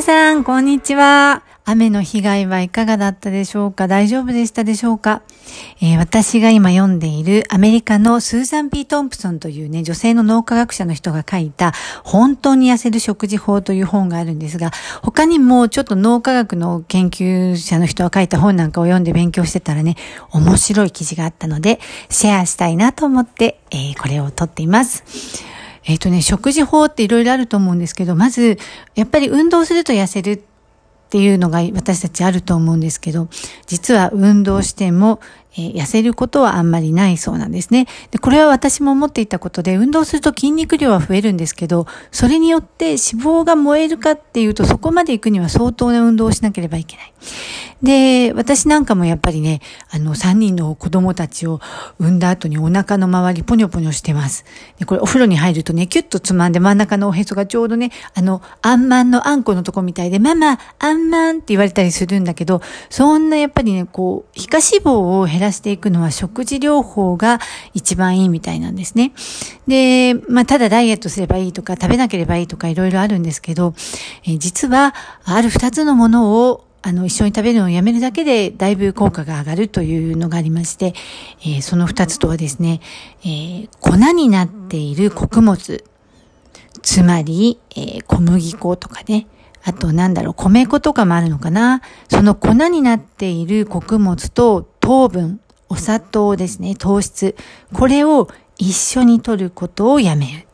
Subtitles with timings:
[0.00, 1.42] 皆さん、こんにちは。
[1.66, 3.86] 雨の被害はいかがだったでしょうか？
[3.86, 5.20] 大丈夫でしたでしょうか、
[5.82, 14.70] えー、私が今読んでいるアメリカのスーザン・ピー・トンプソンというね、女性の脳科学者の人が書いた本当に痩せる食事法という本があるんですが、
[15.02, 19.96] 他にもちょっと脳科学の研究者の人が書いた本なんかを読んで勉強してたらね、
[20.30, 21.78] 面白い記事があったので、
[22.08, 25.04] シェアしたいなと思って、えー、これを撮っています。
[25.84, 28.58] えっ、ー、とね、食事法っていろいろあると思うんですけど、まず、
[28.94, 30.38] やっぱり運動すると痩せるっ
[31.10, 33.28] ていうのが私たちあると思うんですけど、
[33.66, 35.20] 実は運動しても、
[35.54, 37.86] えー、痩せることはあんまりないそうなんですね。
[38.12, 47.12] で、これは私も思っていたことで、運動すると筋肉量は増えるんですけど、それによって脂肪が燃えるかっていうと、そこまで行くには相当な運動をしなければいけない。
[47.82, 51.60] で、私なんかもやっぱりね、あの、3人の子供たちを
[51.98, 54.44] 産んだ後にお腹の周りポニョポニョしてます。
[54.78, 67.40] で、これお風呂に入るとね、キュッとつまんで真ん中のおへそがちょうどね、あの、あんまんのあんこのとこみたいで、ママ、あんまんって言われたりするんだけど、そんなやっぱりね、こう、皮下脂肪を減らしていくのは食事療法が
[67.72, 69.12] 一番いいみたいなんですね。
[69.66, 73.74] で、まあ、ただダイエットすればいいとか、食べなければいいとかいろいろあるんですけど、
[74.26, 74.94] え実は、
[75.24, 80.94] ある二つのものをあの、一緒に食べるのをやめるだけで、だいぶ効果が上がるというのがありまして、
[81.40, 82.80] えー、その二つとはですね、
[83.22, 85.84] えー、粉になっている穀物、
[86.82, 89.26] つまり、えー、小麦粉とかね、
[89.62, 91.82] あとなんだろう、米粉とかもあるのかな。
[92.08, 97.36] その粉になっている穀物と糖分、お砂糖ですね、糖質。
[97.74, 100.46] これを一緒に取ることをやめる。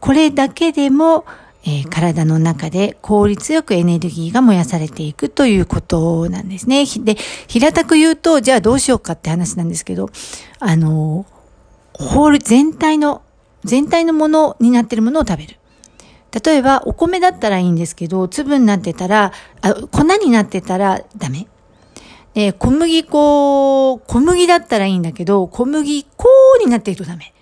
[0.00, 1.24] これだけでも、
[1.64, 6.84] えー、体の中で効率よくエネルギーが燃やされていくということなんですね。
[6.86, 7.16] で、
[7.48, 10.08] 平たく言うと、じゃあどうしようかって話なんですけど、
[10.58, 11.26] あの、
[11.92, 13.22] ホール全体の、
[13.64, 15.56] 全体のものになっているものを食べる。
[16.44, 21.46] 例えば、お米だったらいいんですけど、粒になってたら、あ粉になってたらダメ。
[22.32, 26.28] で、小麦粉、小麦だったらいいんだけど、小麦粉
[26.64, 27.34] になっているとダメ。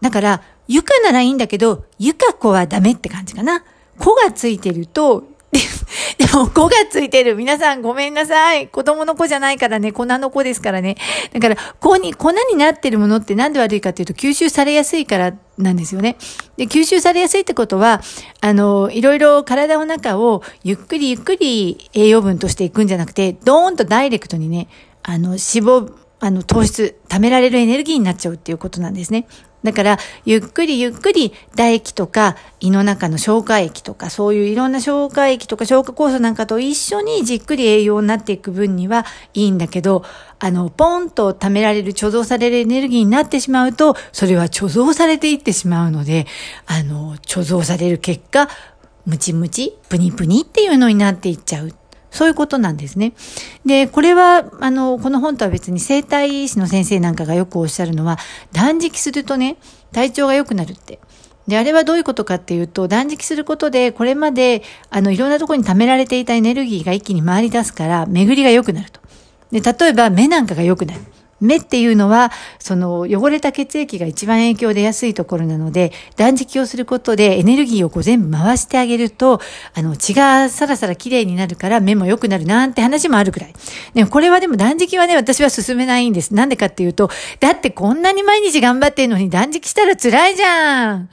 [0.00, 3.64] だから、ゆかならいいんだけど、ゆか子はダメって感じかな。
[3.98, 5.24] 子がついてると、
[6.18, 7.34] でも、子がついてる。
[7.34, 8.68] 皆さんごめんなさい。
[8.68, 10.96] 子供の子じゃないからね、粉の子ですからね。
[11.32, 16.16] だから、子に、粉になってるものってなんで悪いかっていうと、吸収されやすいからなんですよね。
[16.58, 18.02] で、吸収されやすいってことは、
[18.42, 24.68] あの、いろいろ体の中をゆっくりゆっくり栄養分としていくんじゃなくて、ドーンとダイレクトにね、
[25.02, 29.26] あの、脂肪、あの、糖質、貯められるエネルギーになっちゃうっていうことなんですね。
[29.64, 39.04] だから、ゆっくりゆっくり唾液とか胃の中の消化液とか、そういういろんな消化液とか消化酵素なんかと一緒にじっくり栄養になっていく分には
[39.34, 40.04] いいんだけど、
[40.38, 46.26] あの、ポンと貯められる、貯蔵されるエネルギーになってしまうと、それは貯蔵されていってしまうので、
[46.66, 48.48] あの、貯蔵される結果、
[49.06, 51.72] ムチムチ、プニプニっていうのになっていっちゃう。
[52.10, 53.12] そういうことなんですね。
[53.64, 58.18] で、これは、あの、この本とは別に生体医師の先生なんかがよくおっしゃるのは、
[58.52, 59.56] 断食するとね、
[59.92, 60.98] 体調が良くなるって。
[61.46, 69.00] で、あれはどういうことかっていうと、断食することで、これまで、あの、いろんなところに溜められていたエネルギーが一気に回り出すから、巡りが良くなると。
[69.50, 71.00] で、例えば目なんかが良くなる。
[71.40, 79.40] 目っていうのは、その汚れた血液が一番影響出やすいところなので、断食をすることでエネルギーをこう全部回してあげると、
[79.74, 83.54] あの、血がさらさら綺麗になるから目も良くなるなんて話もあるくらい。
[83.94, 86.34] でもこれはでも断食はね、私は進めないんです。
[86.34, 87.10] なんでかっていうと、
[87.40, 91.08] だってこんなに毎日頑張ってんのに断食したら辛いじゃん、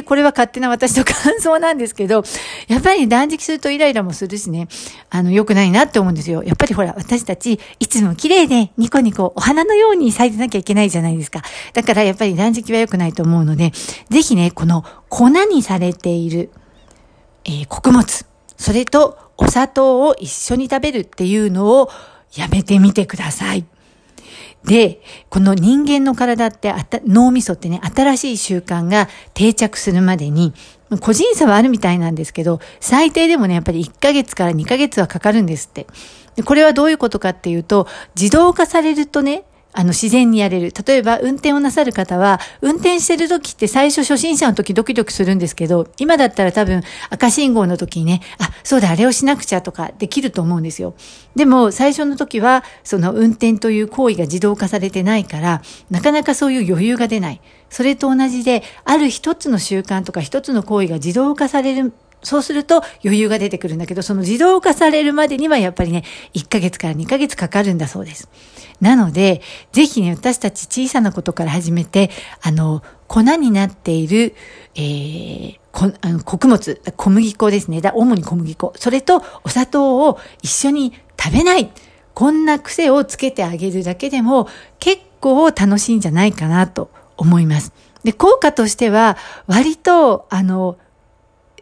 [0.00, 2.24] これは勝手な私の感想なんですけど、
[2.68, 4.68] やっぱり断食するとイライラもするしね、
[5.10, 6.42] あの、良くないなって思うんですよ。
[6.42, 11.42] やっぱりほら、私たち、いつも綺麗でニコニコ、お花のように咲いてなきゃいけないじゃないですか。
[11.74, 13.72] だからやっぱり断食は良くないと思うので、
[14.08, 16.50] ぜひね、この粉にされている、
[17.44, 18.24] えー、穀物、
[18.56, 21.90] それとお砂糖を一緒に食べるっていうのを
[22.36, 23.66] やめてみてください。
[24.64, 26.72] で、この人間の体って
[27.06, 30.54] 脳みそってね、新しい習慣が定着するまでに、
[31.00, 35.86] 個人差はあるみたいなんですけど、最低でもね、やっぱり1ヶ月から2ヶ月はかかるんですって。
[36.44, 39.44] これはどういうことかっていうと、自動化されるとね、
[39.74, 40.72] あの、自然にやれる。
[40.86, 50.94] 例えば、運転をなさる方は、運転してる時って最初初心者の時ドキドキするんですけど、今だったら多分赤信号の時にね、あ、そうだ、あれをしなくちゃとかできると思うんですよ。
[51.34, 57.40] でも、最初の時は、その運転という行為が自動化されてないから、なかなかそういう余裕が出ない。
[57.70, 66.04] それと同じで、ある一つの習慣とか一つの行為が自動化されるそうすると余裕が出てくるんだけど、その自動化されるまでにはやっぱりね、
[66.34, 68.28] 1ヶ月から2ヶ月かかるんだそうです。
[68.80, 69.42] なので、
[69.72, 72.10] ぜひね、私たち小さなことから始めて、
[72.40, 74.34] あの、粉になっている、
[74.74, 77.80] えー、こあの穀物、小麦粉ですね。
[77.80, 78.72] だ主に小麦粉。
[78.76, 81.70] それとお砂糖を一緒に食べない。
[82.14, 84.48] こんな癖をつけてあげるだけでも
[84.78, 87.72] 結構楽しいんじゃないかなと思います。
[88.04, 89.16] で、効果としては
[89.46, 90.76] 割と、あの、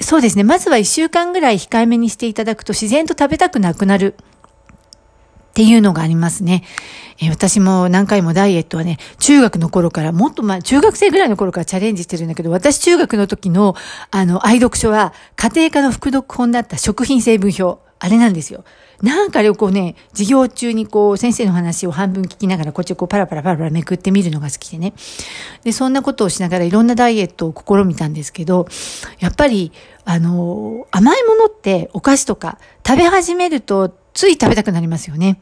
[0.00, 0.44] そうですね。
[0.44, 4.14] まずは一週間ぐらい控えめにしていただくと自然と食べたくなくなる
[5.50, 6.64] っていうのがありますね。
[7.19, 13.75] えー、私も何回もダイエットはね、中学の頃から、もっと前、中学生ぐらいの頃からチャレンジしてるんだけど、私中学の時の、
[14.11, 17.90] あの、愛読書は、家庭科の副読本だった食品成分表。
[18.00, 18.64] あれなんですよ。
[19.02, 24.94] なんかこうね、授業中にこう、先生の話を半分聞きながら、こっちをこう、パラパラパラパラめくってみるのが好きでね。
[25.64, 28.67] で、そんなことをしながらいろんなダイエットを試みたんですけど、
[29.20, 29.73] やっぱり、
[30.05, 35.41] あの、甘いものってお菓子とか食べ始めるとつい食べたくなりますよね。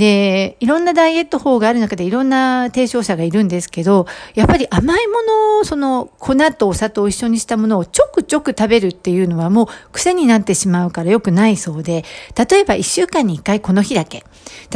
[0.00, 12.04] で、いろんなダイエット法がある中でいろんな提唱者がいるんですけど、やっぱり甘いものを、その粉とお砂糖を一緒にしたものをちょくちょく食べるっていうのはもう癖になってしまうから良くないそうで、
[12.50, 14.24] 例えば一週間に一回この日だけ。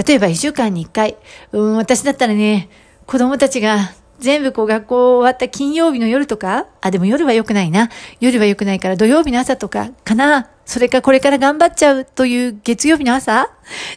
[0.06, 1.16] 例えば一週間に一回、
[1.52, 2.68] うん、私だったらね、
[3.06, 7.88] 子供たちが全部こう学校終わった金曜日の夜とか、あ、でも夜は良くないな。
[8.20, 10.50] 夜は良くないから土曜日の朝とかかな。
[10.64, 13.50] それかこれから頑張っちゃうという月曜日の朝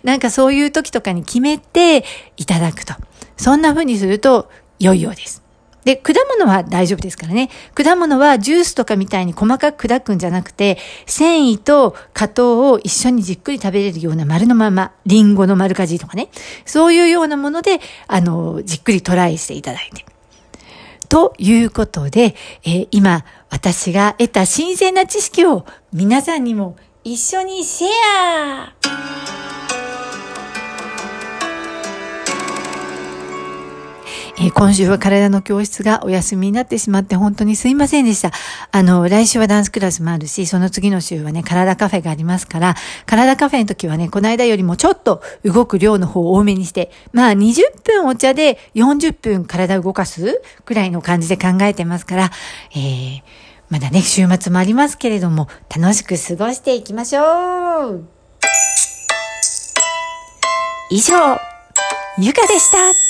[0.04, 2.04] なんかそういう時とかに決めて
[2.38, 2.94] いただくと。
[3.38, 4.50] そんな風にすると
[4.80, 5.48] 良いようです。
[5.88, 7.50] で、果物は大丈夫ですからね。
[7.74, 16.28] 果物はジュースとかみたいに細かく砕くんじゃなくて、繊維と果糖を一緒にじっくり食べれるような丸のまま、リンゴの丸かじりとかね。
[16.66, 20.06] そういうようなもので、あの、じっくりトライしていただいて。
[21.08, 22.36] ということで、
[22.66, 27.88] えー、今、私が得た新鮮な知識を皆さんにも一緒にシェ
[28.84, 29.27] ア。
[34.52, 38.32] 今週は体の教室がお休みになってしまって本当にすいませんでした。
[38.72, 52.32] あの、来週はダンスクラスもあるし、その次の週はね、体カフェがありますから、体カフェの時はね、この間よりもちょっと動く量の方を多めにして、まあ20分お茶で40分体動かすくらいの感じで考えてますから、
[52.72, 53.22] えー、
[53.70, 58.06] まだね、週末もありますけれども、楽しく過ごしていきましょう
[60.90, 61.38] 以上、
[62.18, 63.07] ゆかでした